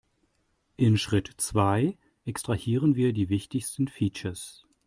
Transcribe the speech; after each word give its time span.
In 0.77 0.97
Schritt 0.97 1.31
zwei 1.37 1.95
extrahieren 2.25 2.95
wir 2.95 3.13
die 3.13 3.29
wichtigsten 3.29 3.87
Features. 3.87 4.65